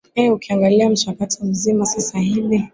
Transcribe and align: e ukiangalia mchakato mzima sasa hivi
e 0.15 0.29
ukiangalia 0.31 0.89
mchakato 0.89 1.45
mzima 1.45 1.85
sasa 1.85 2.19
hivi 2.19 2.69